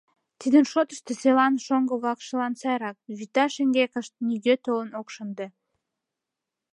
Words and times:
Тидын 0.39 0.65
шотышто 0.71 1.11
селан 1.21 1.53
шоҥго-влакшылан 1.65 2.53
сайрак: 2.61 2.97
вӱта 3.17 3.45
шеҥгекышт 3.53 4.13
нигӧ 4.27 4.55
толын 4.65 4.89
ок 4.99 5.07
шынде. 5.15 5.47